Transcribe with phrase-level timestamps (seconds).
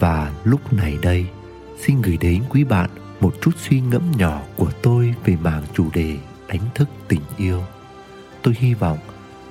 [0.00, 1.26] Và lúc này đây,
[1.78, 2.90] xin gửi đến quý bạn
[3.20, 6.16] một chút suy ngẫm nhỏ của tôi về mảng chủ đề
[6.48, 7.62] đánh thức tình yêu.
[8.42, 8.98] Tôi hy vọng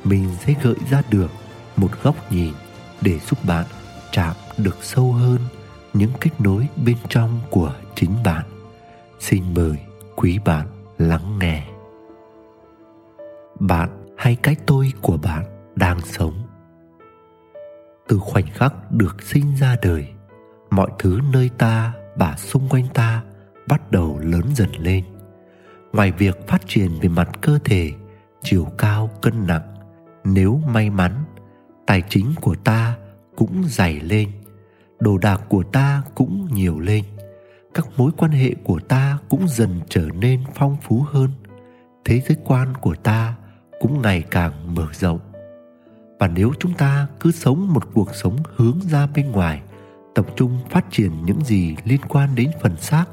[0.04, 1.32] mình sẽ gợi ra được
[1.78, 2.54] một góc nhìn
[3.02, 3.66] để giúp bạn
[4.12, 5.40] chạm được sâu hơn
[5.94, 8.44] những kết nối bên trong của chính bạn.
[9.20, 9.78] Xin mời
[10.16, 11.64] quý bạn lắng nghe.
[13.60, 15.44] Bạn hay cái tôi của bạn
[15.76, 16.34] đang sống.
[18.08, 20.08] Từ khoảnh khắc được sinh ra đời,
[20.76, 23.24] mọi thứ nơi ta và xung quanh ta
[23.68, 25.04] bắt đầu lớn dần lên.
[25.94, 27.92] Ngoài việc phát triển về mặt cơ thể,
[28.44, 29.76] chiều cao, cân nặng,
[30.24, 31.12] nếu may mắn,
[31.86, 32.96] tài chính của ta
[33.36, 34.30] cũng dày lên,
[35.00, 37.04] đồ đạc của ta cũng nhiều lên,
[37.74, 41.30] các mối quan hệ của ta cũng dần trở nên phong phú hơn,
[42.06, 43.36] thế giới quan của ta
[43.80, 45.20] cũng ngày càng mở rộng.
[46.20, 49.62] Và nếu chúng ta cứ sống một cuộc sống hướng ra bên ngoài
[50.16, 53.06] tập trung phát triển những gì liên quan đến phần xác,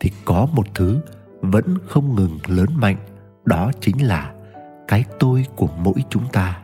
[0.00, 1.00] thì có một thứ
[1.40, 2.96] vẫn không ngừng lớn mạnh,
[3.44, 4.32] đó chính là
[4.88, 6.62] cái tôi của mỗi chúng ta.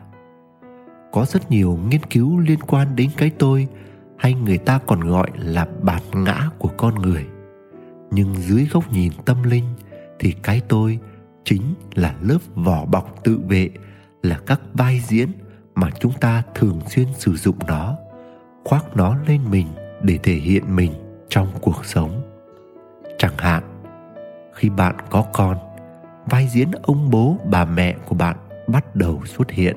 [1.12, 3.68] Có rất nhiều nghiên cứu liên quan đến cái tôi
[4.18, 7.26] hay người ta còn gọi là bản ngã của con người.
[8.10, 9.64] Nhưng dưới góc nhìn tâm linh
[10.18, 10.98] thì cái tôi
[11.44, 11.62] chính
[11.94, 13.70] là lớp vỏ bọc tự vệ,
[14.22, 15.28] là các vai diễn
[15.74, 17.96] mà chúng ta thường xuyên sử dụng nó
[18.64, 19.66] khoác nó lên mình
[20.02, 20.92] để thể hiện mình
[21.28, 22.22] trong cuộc sống.
[23.18, 23.62] Chẳng hạn,
[24.52, 25.56] khi bạn có con,
[26.26, 28.36] vai diễn ông bố, bà mẹ của bạn
[28.66, 29.76] bắt đầu xuất hiện.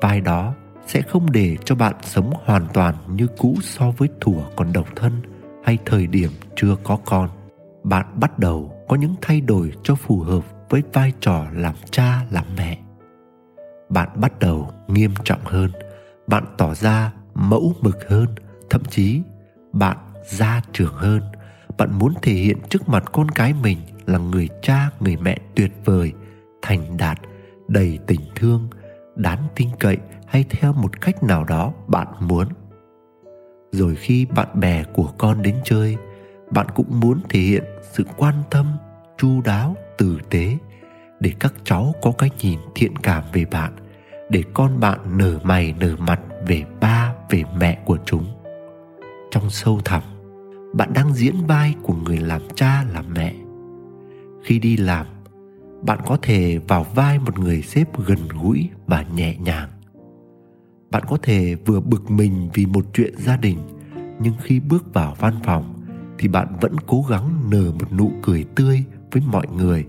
[0.00, 0.54] Vai đó
[0.86, 4.86] sẽ không để cho bạn sống hoàn toàn như cũ so với thủa còn độc
[4.96, 5.12] thân
[5.64, 7.28] hay thời điểm chưa có con.
[7.82, 12.24] Bạn bắt đầu có những thay đổi cho phù hợp với vai trò làm cha,
[12.30, 12.78] làm mẹ.
[13.88, 15.70] Bạn bắt đầu nghiêm trọng hơn.
[16.26, 18.26] Bạn tỏ ra mẫu mực hơn,
[18.70, 19.22] thậm chí
[19.72, 21.22] bạn gia trưởng hơn.
[21.78, 25.72] Bạn muốn thể hiện trước mặt con cái mình là người cha, người mẹ tuyệt
[25.84, 26.12] vời,
[26.62, 27.18] thành đạt,
[27.68, 28.68] đầy tình thương,
[29.16, 29.96] đáng tin cậy
[30.26, 32.46] hay theo một cách nào đó bạn muốn.
[33.72, 35.96] Rồi khi bạn bè của con đến chơi,
[36.50, 38.66] bạn cũng muốn thể hiện sự quan tâm,
[39.18, 40.56] chu đáo, tử tế
[41.20, 43.72] để các cháu có cái nhìn thiện cảm về bạn,
[44.30, 48.24] để con bạn nở mày, nở mặt về ba về mẹ của chúng.
[49.30, 50.02] Trong sâu thẳm,
[50.74, 53.34] bạn đang diễn vai của người làm cha, làm mẹ.
[54.42, 55.06] Khi đi làm,
[55.82, 59.68] bạn có thể vào vai một người sếp gần gũi và nhẹ nhàng.
[60.90, 63.58] Bạn có thể vừa bực mình vì một chuyện gia đình,
[64.20, 65.74] nhưng khi bước vào văn phòng
[66.18, 69.84] thì bạn vẫn cố gắng nở một nụ cười tươi với mọi người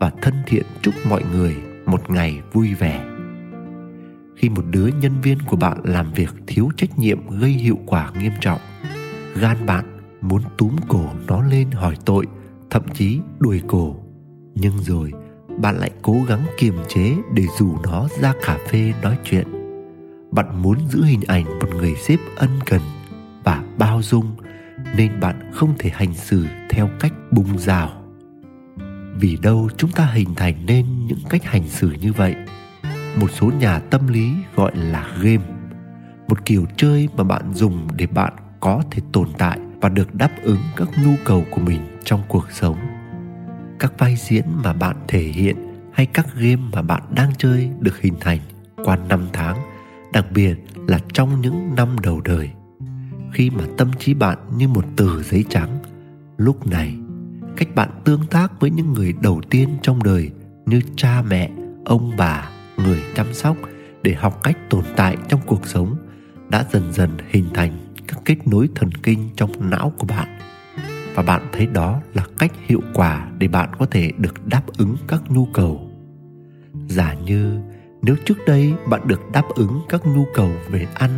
[0.00, 1.56] và thân thiện chúc mọi người
[1.86, 3.09] một ngày vui vẻ
[4.40, 8.12] khi một đứa nhân viên của bạn làm việc thiếu trách nhiệm gây hiệu quả
[8.20, 8.60] nghiêm trọng.
[9.34, 12.26] Gan bạn muốn túm cổ nó lên hỏi tội,
[12.70, 13.96] thậm chí đuổi cổ.
[14.54, 15.12] Nhưng rồi,
[15.58, 19.46] bạn lại cố gắng kiềm chế để rủ nó ra cà phê nói chuyện.
[20.30, 22.80] Bạn muốn giữ hình ảnh một người sếp ân cần
[23.44, 24.36] và bao dung,
[24.96, 27.90] nên bạn không thể hành xử theo cách bung rào.
[29.14, 32.34] Vì đâu chúng ta hình thành nên những cách hành xử như vậy?
[33.16, 35.44] Một số nhà tâm lý gọi là game.
[36.28, 40.30] Một kiểu chơi mà bạn dùng để bạn có thể tồn tại và được đáp
[40.42, 42.76] ứng các nhu cầu của mình trong cuộc sống.
[43.78, 45.56] Các vai diễn mà bạn thể hiện
[45.92, 48.38] hay các game mà bạn đang chơi được hình thành
[48.84, 49.56] qua năm tháng,
[50.12, 50.54] đặc biệt
[50.86, 52.50] là trong những năm đầu đời.
[53.32, 55.78] Khi mà tâm trí bạn như một tờ giấy trắng,
[56.36, 56.94] lúc này,
[57.56, 60.30] cách bạn tương tác với những người đầu tiên trong đời
[60.66, 61.50] như cha mẹ,
[61.84, 62.49] ông bà
[62.84, 63.56] người chăm sóc
[64.02, 65.96] để học cách tồn tại trong cuộc sống
[66.48, 70.38] đã dần dần hình thành các kết nối thần kinh trong não của bạn.
[71.14, 74.96] Và bạn thấy đó là cách hiệu quả để bạn có thể được đáp ứng
[75.08, 75.90] các nhu cầu.
[76.88, 77.60] Giả như
[78.02, 81.10] nếu trước đây bạn được đáp ứng các nhu cầu về ăn,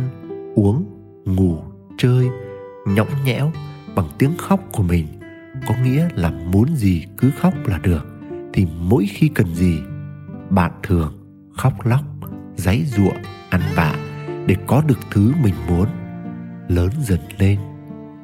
[0.55, 0.85] uống,
[1.25, 1.59] ngủ,
[1.97, 2.29] chơi,
[2.87, 3.51] nhõng nhẽo
[3.95, 5.07] bằng tiếng khóc của mình,
[5.67, 8.05] có nghĩa là muốn gì cứ khóc là được,
[8.53, 9.79] thì mỗi khi cần gì,
[10.49, 11.22] bạn thường
[11.57, 12.03] khóc lóc,
[12.55, 13.13] giãy giụa,
[13.49, 13.95] ăn vạ
[14.47, 15.87] để có được thứ mình muốn.
[16.67, 17.59] Lớn dần lên,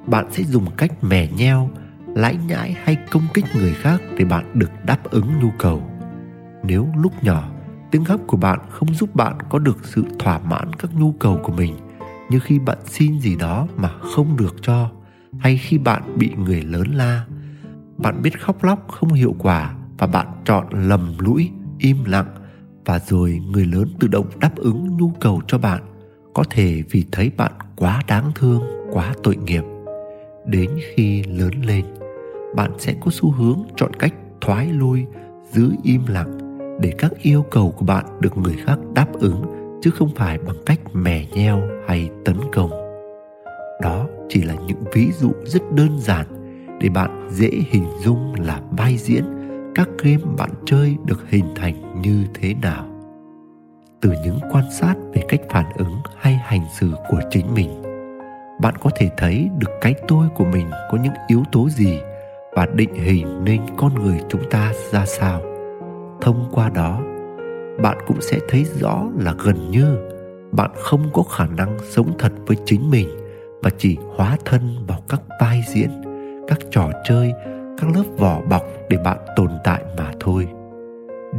[0.07, 1.69] bạn sẽ dùng cách mè nheo,
[2.15, 5.83] lãi nhãi hay công kích người khác để bạn được đáp ứng nhu cầu.
[6.63, 7.49] Nếu lúc nhỏ,
[7.91, 11.39] tiếng khóc của bạn không giúp bạn có được sự thỏa mãn các nhu cầu
[11.43, 11.75] của mình,
[12.29, 14.91] như khi bạn xin gì đó mà không được cho,
[15.39, 17.25] hay khi bạn bị người lớn la,
[17.97, 22.38] bạn biết khóc lóc không hiệu quả và bạn chọn lầm lũi, im lặng
[22.85, 25.81] và rồi người lớn tự động đáp ứng nhu cầu cho bạn,
[26.33, 28.61] có thể vì thấy bạn quá đáng thương,
[28.91, 29.63] quá tội nghiệp.
[30.45, 31.85] Đến khi lớn lên,
[32.55, 35.05] bạn sẽ có xu hướng chọn cách thoái lui,
[35.51, 36.37] giữ im lặng
[36.81, 39.43] để các yêu cầu của bạn được người khác đáp ứng,
[39.81, 42.69] chứ không phải bằng cách mè nheo hay tấn công.
[43.81, 46.25] Đó chỉ là những ví dụ rất đơn giản
[46.81, 49.23] để bạn dễ hình dung là vai diễn
[49.79, 52.85] các game bạn chơi được hình thành như thế nào?
[54.01, 57.81] Từ những quan sát về cách phản ứng hay hành xử của chính mình,
[58.61, 61.99] bạn có thể thấy được cái tôi của mình có những yếu tố gì
[62.55, 65.41] và định hình nên con người chúng ta ra sao.
[66.21, 67.01] Thông qua đó,
[67.81, 69.97] bạn cũng sẽ thấy rõ là gần như
[70.51, 73.09] bạn không có khả năng sống thật với chính mình
[73.63, 75.89] mà chỉ hóa thân vào các vai diễn,
[76.47, 77.33] các trò chơi
[77.81, 80.47] các lớp vỏ bọc để bạn tồn tại mà thôi.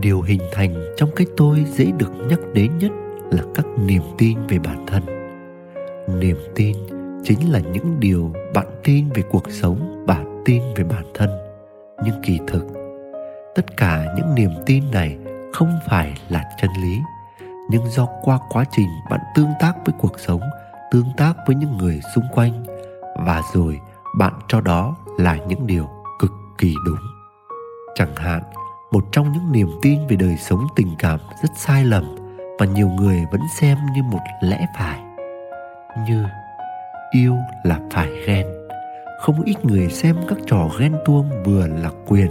[0.00, 2.90] Điều hình thành trong cái tôi dễ được nhắc đến nhất
[3.30, 5.02] là các niềm tin về bản thân.
[6.20, 6.76] Niềm tin
[7.22, 11.30] chính là những điều bạn tin về cuộc sống và tin về bản thân.
[12.04, 12.66] Nhưng kỳ thực,
[13.54, 15.18] tất cả những niềm tin này
[15.52, 16.98] không phải là chân lý,
[17.70, 20.40] nhưng do qua quá trình bạn tương tác với cuộc sống,
[20.90, 22.64] tương tác với những người xung quanh,
[23.26, 23.80] và rồi
[24.18, 25.88] bạn cho đó là những điều
[26.60, 26.98] kỳ đúng.
[27.94, 28.42] Chẳng hạn,
[28.92, 32.04] một trong những niềm tin về đời sống tình cảm rất sai lầm
[32.58, 35.00] và nhiều người vẫn xem như một lẽ phải.
[36.08, 36.24] Như,
[37.10, 38.46] yêu là phải ghen.
[39.20, 42.30] Không ít người xem các trò ghen tuông vừa là quyền,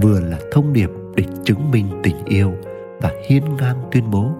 [0.00, 2.54] vừa là thông điệp để chứng minh tình yêu
[3.00, 4.30] và hiên ngang tuyên bố,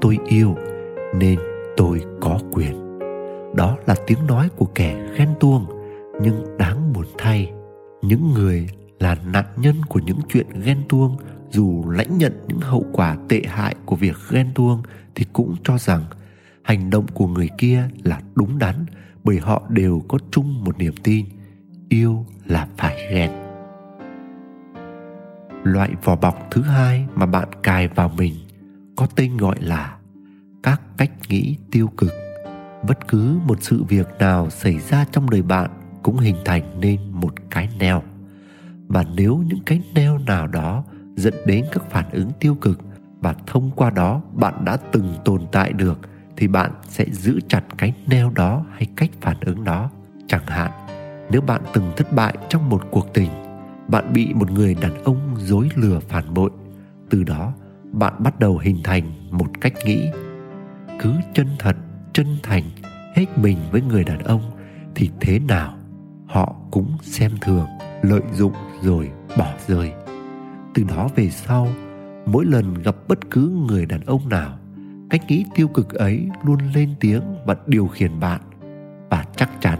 [0.00, 0.54] tôi yêu
[1.14, 1.38] nên
[1.76, 2.98] tôi có quyền.
[3.54, 5.66] Đó là tiếng nói của kẻ ghen tuông,
[6.20, 7.52] nhưng đáng buồn thay,
[8.02, 8.68] những người
[9.02, 11.16] là nạn nhân của những chuyện ghen tuông.
[11.50, 14.82] Dù lãnh nhận những hậu quả tệ hại của việc ghen tuông
[15.14, 16.04] thì cũng cho rằng
[16.62, 18.86] hành động của người kia là đúng đắn,
[19.24, 21.26] bởi họ đều có chung một niềm tin,
[21.88, 23.30] yêu là phải ghen.
[25.62, 28.34] Loại vỏ bọc thứ hai mà bạn cài vào mình
[28.96, 29.96] có tên gọi là
[30.62, 32.12] các cách nghĩ tiêu cực.
[32.88, 35.70] Bất cứ một sự việc nào xảy ra trong đời bạn
[36.02, 38.02] cũng hình thành nên một cái neo
[38.92, 40.84] và nếu những cái neo nào đó
[41.16, 42.80] dẫn đến các phản ứng tiêu cực
[43.20, 46.00] và thông qua đó bạn đã từng tồn tại được,
[46.36, 49.90] thì bạn sẽ giữ chặt cái neo đó hay cách phản ứng đó
[50.26, 50.70] chẳng hạn,
[51.30, 53.30] nếu bạn từng thất bại trong một cuộc tình,
[53.88, 56.50] bạn bị một người đàn ông dối lừa phản bội,
[57.10, 57.52] từ đó
[57.92, 60.08] bạn bắt đầu hình thành một cách nghĩ.
[60.98, 61.76] Cứ chân thật,
[62.12, 62.64] chân thành,
[63.14, 64.42] hết mình với người đàn ông
[64.94, 65.74] thì thế nào
[66.26, 67.66] họ cũng xem thường
[68.02, 68.52] lợi dụng
[68.82, 69.92] rồi bỏ rơi.
[70.74, 71.68] Từ đó về sau,
[72.26, 74.58] mỗi lần gặp bất cứ người đàn ông nào,
[75.10, 78.40] cách nghĩ tiêu cực ấy luôn lên tiếng và điều khiển bạn.
[79.10, 79.78] Và chắc chắn,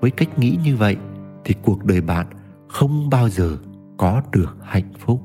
[0.00, 0.96] với cách nghĩ như vậy
[1.44, 2.26] thì cuộc đời bạn
[2.68, 3.56] không bao giờ
[3.96, 5.20] có được hạnh phúc.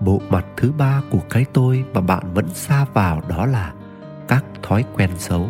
[0.00, 3.74] Bộ mặt thứ ba của cái tôi mà bạn vẫn xa vào đó là
[4.28, 5.46] các thói quen xấu.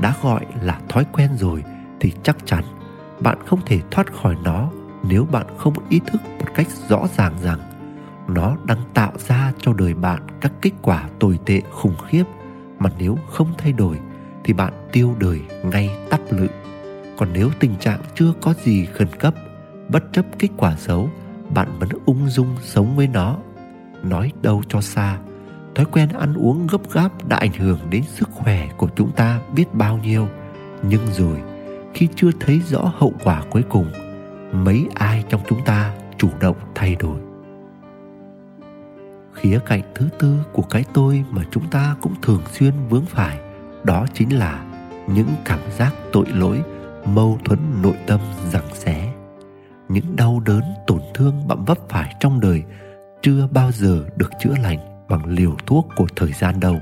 [0.00, 1.64] Đã gọi là thói quen rồi
[2.00, 2.64] thì chắc chắn
[3.20, 4.70] bạn không thể thoát khỏi nó
[5.02, 7.58] nếu bạn không ý thức một cách rõ ràng rằng
[8.28, 12.24] nó đang tạo ra cho đời bạn các kết quả tồi tệ khủng khiếp.
[12.78, 13.98] Mà nếu không thay đổi
[14.44, 16.46] thì bạn tiêu đời ngay tắp lự.
[17.16, 19.34] Còn nếu tình trạng chưa có gì khẩn cấp,
[19.88, 21.10] bất chấp kết quả xấu,
[21.54, 23.36] bạn vẫn ung dung sống với nó.
[24.02, 25.18] Nói đâu cho xa,
[25.74, 29.40] thói quen ăn uống gấp gáp đã ảnh hưởng đến sức khỏe của chúng ta
[29.54, 30.28] biết bao nhiêu.
[30.82, 31.42] Nhưng rồi
[31.94, 33.86] khi chưa thấy rõ hậu quả cuối cùng,
[34.52, 37.18] mấy ai trong chúng ta chủ động thay đổi.
[39.32, 43.38] Khía cạnh thứ tư của cái tôi mà chúng ta cũng thường xuyên vướng phải
[43.84, 44.64] đó chính là
[45.06, 46.62] những cảm giác tội lỗi,
[47.04, 48.20] mâu thuẫn nội tâm
[48.52, 49.12] rằng xé.
[49.88, 52.62] Những đau đớn, tổn thương bạn vấp phải trong đời
[53.22, 56.76] chưa bao giờ được chữa lành bằng liều thuốc của thời gian đâu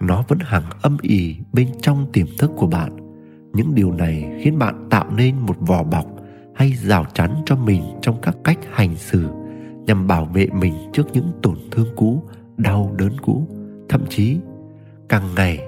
[0.00, 3.05] nó vẫn hằng âm ỉ bên trong tiềm thức của bạn
[3.56, 6.06] những điều này khiến bạn tạo nên một vỏ bọc
[6.54, 9.28] hay rào chắn cho mình trong các cách hành xử,
[9.86, 12.22] nhằm bảo vệ mình trước những tổn thương cũ,
[12.56, 13.46] đau đớn cũ.
[13.88, 14.36] Thậm chí,
[15.08, 15.58] càng ngày,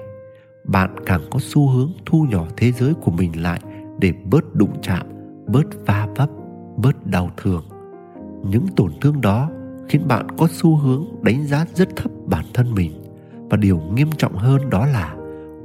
[0.63, 3.61] bạn càng có xu hướng thu nhỏ thế giới của mình lại
[3.99, 5.07] để bớt đụng chạm,
[5.47, 6.29] bớt va vấp,
[6.77, 7.63] bớt đau thương.
[8.43, 9.49] Những tổn thương đó
[9.89, 12.91] khiến bạn có xu hướng đánh giá rất thấp bản thân mình.
[13.49, 15.15] Và điều nghiêm trọng hơn đó là,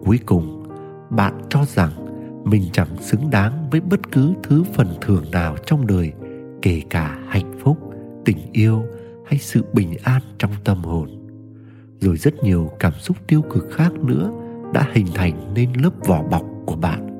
[0.04, 0.64] cuối cùng,
[1.11, 1.90] bạn cho rằng
[2.44, 6.12] mình chẳng xứng đáng với bất cứ thứ phần thưởng nào trong đời,
[6.62, 7.78] kể cả hạnh phúc,
[8.24, 8.82] tình yêu
[9.26, 11.08] hay sự bình an trong tâm hồn.
[12.00, 14.30] Rồi rất nhiều cảm xúc tiêu cực khác nữa
[14.74, 17.10] đã hình thành nên lớp vỏ bọc của bạn.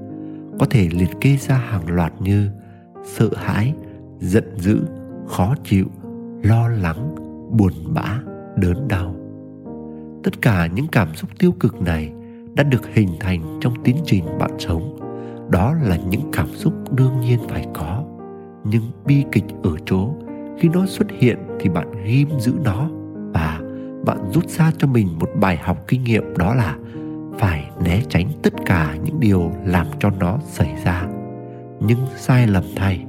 [0.59, 2.51] Có thể liệt kê ra hàng loạt như
[3.05, 3.75] sợ hãi,
[4.21, 4.81] giận dữ,
[5.27, 5.87] khó chịu,
[6.43, 7.15] lo lắng,
[7.51, 8.21] buồn bã,
[8.57, 9.17] đớn đau.
[10.25, 12.13] Tất cả những cảm xúc tiêu cực này
[12.55, 15.04] đã được hình thành trong tiến trình bạn sống
[15.49, 18.05] đó là những cảm xúc đương nhiên phải có,
[18.65, 20.15] nhưng bi kịch ở chỗ
[20.59, 22.89] khi nó xuất hiện thì bạn ghim giữ nó
[23.35, 23.61] và
[24.07, 26.77] bạn rút ra cho mình một bài học kinh nghiệm đó là
[27.39, 31.07] phải né tránh tất cả những điều làm cho nó xảy ra.
[31.81, 33.05] Nhưng sai lầm thay,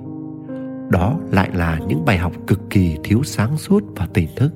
[0.90, 4.54] đó lại là những bài học cực kỳ thiếu sáng suốt và tỉnh thức.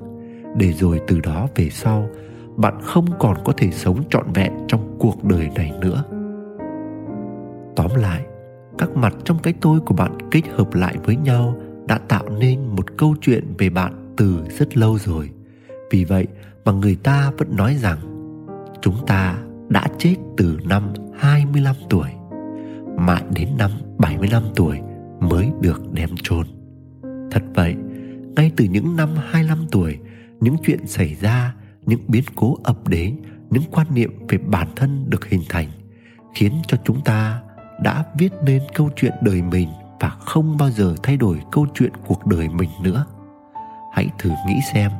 [0.56, 2.08] Để rồi từ đó về sau,
[2.56, 6.04] bạn không còn có thể sống trọn vẹn trong cuộc đời này nữa
[7.76, 8.26] tóm lại
[8.78, 12.64] các mặt trong cái tôi của bạn kết hợp lại với nhau đã tạo nên
[12.64, 15.30] một câu chuyện về bạn từ rất lâu rồi
[15.90, 16.26] vì vậy
[16.64, 17.98] mà người ta vẫn nói rằng
[18.82, 22.10] chúng ta đã chết từ năm 25 tuổi
[23.00, 24.80] mãi đến năm 75 tuổi
[25.20, 26.46] mới được đem chôn.
[27.30, 27.76] Thật vậy,
[28.36, 29.98] ngay từ những năm 25 tuổi,
[30.40, 31.54] những chuyện xảy ra,
[31.86, 33.16] những biến cố ập đến,
[33.50, 35.68] những quan niệm về bản thân được hình thành,
[36.34, 37.42] khiến cho chúng ta
[37.82, 39.68] đã viết nên câu chuyện đời mình
[40.00, 43.04] và không bao giờ thay đổi câu chuyện cuộc đời mình nữa.
[43.92, 44.90] Hãy thử nghĩ xem,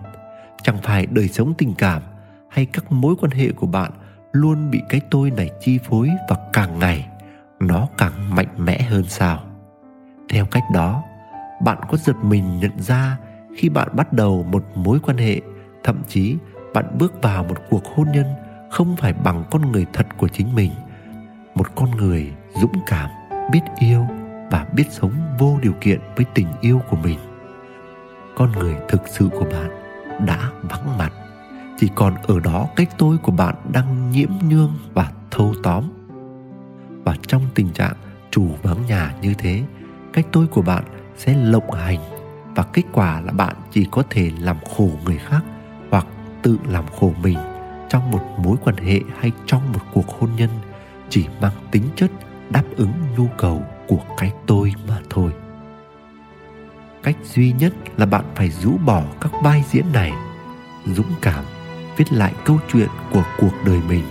[0.63, 2.03] chẳng phải đời sống tình cảm
[2.51, 3.91] hay các mối quan hệ của bạn
[4.33, 7.09] luôn bị cái tôi này chi phối và càng ngày
[7.61, 9.43] nó càng mạnh mẽ hơn sao
[10.29, 11.03] theo cách đó
[11.63, 13.19] bạn có giật mình nhận ra
[13.57, 15.41] khi bạn bắt đầu một mối quan hệ
[15.85, 16.37] thậm chí
[16.75, 18.27] bạn bước vào một cuộc hôn nhân
[18.71, 20.71] không phải bằng con người thật của chính mình
[21.55, 23.11] một con người dũng cảm,
[23.53, 24.07] biết yêu
[24.51, 27.19] và biết sống vô điều kiện với tình yêu của mình.
[28.37, 29.71] Con người thực sự của bạn
[30.27, 31.13] đã vắng mặt,
[31.79, 35.85] chỉ còn ở đó cái tôi của bạn đang nhiễm nhương và thâu tóm.
[37.05, 37.95] Và trong tình trạng
[38.31, 39.63] chủ vắng nhà như thế
[40.13, 40.85] cái tôi của bạn
[41.17, 41.99] sẽ lộng hành
[42.55, 45.41] và kết quả là bạn chỉ có thể làm khổ người khác
[45.91, 46.07] hoặc
[46.43, 47.39] tự làm khổ mình
[47.89, 50.51] trong một mối quan hệ hay trong một cuộc hôn nhân,
[51.09, 52.11] chỉ mang tính chất
[52.51, 55.33] đáp ứng nhu cầu của cái tôi mà thôi.
[57.03, 60.13] Cách duy nhất là bạn phải rũ bỏ các vai diễn này,
[60.87, 61.45] dũng cảm
[61.97, 64.05] viết lại câu chuyện của cuộc đời mình,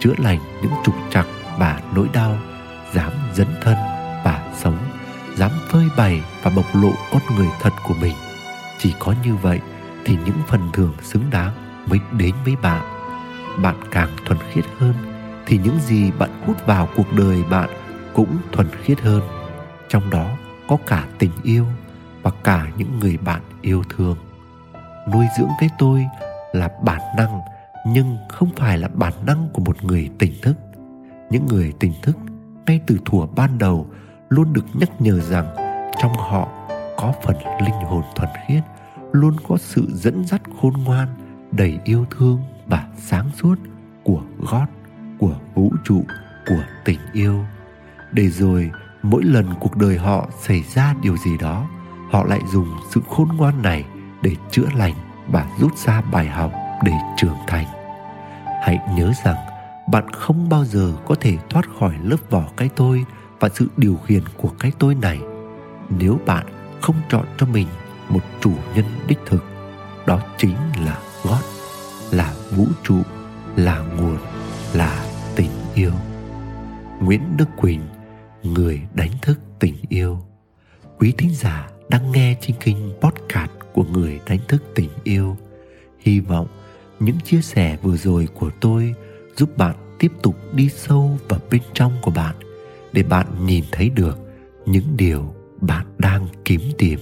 [0.00, 1.26] chữa lành những trục trặc
[1.58, 2.36] và nỗi đau,
[2.92, 3.76] dám dấn thân
[4.24, 4.78] và sống,
[5.36, 8.14] dám phơi bày và bộc lộ con người thật của mình.
[8.78, 9.60] Chỉ có như vậy
[10.04, 11.52] thì những phần thưởng xứng đáng
[11.86, 12.82] mới đến với bạn.
[13.62, 14.94] Bạn càng thuần khiết hơn
[15.46, 17.70] thì những gì bạn hút vào cuộc đời bạn
[18.14, 19.22] cũng thuần khiết hơn.
[19.88, 20.36] Trong đó
[20.68, 21.66] có cả tình yêu
[22.22, 24.16] và cả những người bạn yêu thương.
[25.12, 26.06] Nuôi dưỡng cái tôi
[26.52, 27.40] là bản năng,
[27.86, 30.54] nhưng không phải là bản năng của một người tỉnh thức.
[31.30, 32.16] Những người tỉnh thức
[32.66, 33.86] ngay từ thuở ban đầu
[34.28, 35.54] luôn được nhắc nhở rằng
[36.02, 36.48] trong họ
[36.96, 38.62] có phần linh hồn thuần khiết,
[39.12, 41.08] luôn có sự dẫn dắt khôn ngoan,
[41.52, 43.54] đầy yêu thương và sáng suốt
[44.04, 44.66] của gót
[45.18, 46.04] của vũ trụ,
[46.46, 47.44] của tình yêu
[48.12, 48.70] để rồi
[49.02, 51.66] mỗi lần cuộc đời họ xảy ra điều gì đó
[52.10, 53.84] họ lại dùng sự khôn ngoan này
[54.22, 54.94] để chữa lành
[55.28, 56.52] và rút ra bài học
[56.84, 57.66] để trưởng thành.
[58.62, 59.36] Hãy nhớ rằng
[59.92, 63.04] bạn không bao giờ có thể thoát khỏi lớp vỏ cái tôi
[63.40, 65.20] và sự điều khiển của cái tôi này
[65.90, 66.46] nếu bạn
[66.80, 67.66] không chọn cho mình
[68.08, 69.44] một chủ nhân đích thực.
[70.06, 71.40] Đó chính là gót,
[72.10, 73.02] là vũ trụ
[73.56, 74.18] là nguồn
[74.74, 75.04] là
[75.36, 75.92] tình yêu.
[77.00, 77.80] Nguyễn Đức Quỳnh
[78.42, 80.18] người đánh thức tình yêu.
[80.98, 85.36] Quý thính giả đang nghe trên kênh podcast của người đánh thức tình yêu.
[85.98, 86.46] Hy vọng
[87.00, 88.94] những chia sẻ vừa rồi của tôi
[89.36, 92.36] giúp bạn tiếp tục đi sâu vào bên trong của bạn
[92.92, 94.18] để bạn nhìn thấy được
[94.66, 96.98] những điều bạn đang kiếm tìm.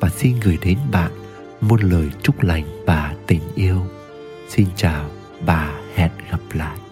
[0.00, 1.10] Và xin gửi đến bạn
[1.60, 3.80] một lời chúc lành và tình yêu.
[4.48, 6.89] Xin chào và hẹn gặp lại.